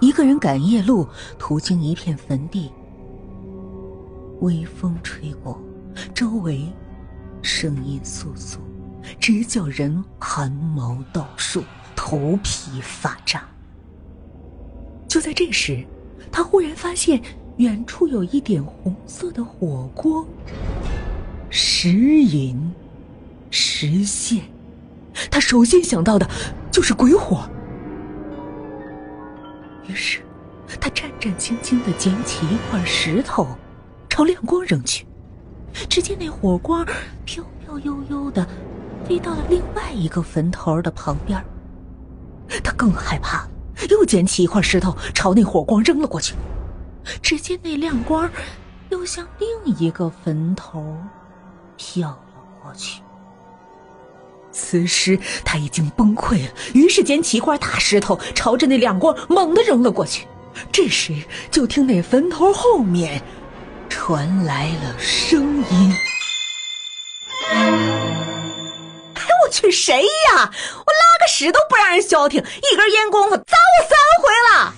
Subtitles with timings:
[0.00, 2.70] 一个人赶夜路，途经一片坟地，
[4.40, 5.60] 微风吹过，
[6.14, 6.66] 周围
[7.42, 8.58] 声音簌簌，
[9.18, 11.64] 直叫人汗毛倒竖，
[11.96, 13.42] 头皮发炸。
[15.08, 15.84] 就在这时，
[16.30, 17.20] 他忽然发现
[17.56, 20.24] 远处有一点红色的火光，
[21.50, 22.72] 时隐
[23.50, 24.44] 时现。
[25.28, 26.30] 他首先想到的
[26.70, 27.50] 就是鬼火。
[29.86, 30.20] 于是，
[30.80, 33.46] 他战战兢兢的捡起一块石头，
[34.08, 35.06] 朝亮光扔去。
[35.88, 36.84] 只见那火光
[37.24, 38.46] 飘飘悠悠的
[39.06, 41.42] 飞到了另外一个坟头的旁边。
[42.64, 43.46] 他更害怕，
[43.90, 46.34] 又捡起一块石头朝那火光扔了过去。
[47.22, 48.28] 只见那亮光
[48.90, 50.96] 又向另一个坟头
[51.76, 52.18] 飘了
[52.62, 53.02] 过去。
[54.70, 60.26] 此时他已经崩溃了，于是捡起一块大石头，朝着那亮光猛地扔了过去。
[60.70, 61.14] 这时，
[61.50, 63.22] 就听那坟头后面
[63.88, 65.96] 传来了声音
[67.48, 67.70] ：“哎，
[69.42, 70.34] 我去，谁呀？
[70.34, 73.56] 我拉个屎都不让人消停，一根烟功夫，早
[73.88, 74.74] 三回了。”